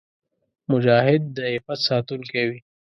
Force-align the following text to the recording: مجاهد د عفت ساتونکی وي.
مجاهد 0.71 1.21
د 1.35 1.37
عفت 1.53 1.79
ساتونکی 1.89 2.43
وي. 2.49 2.59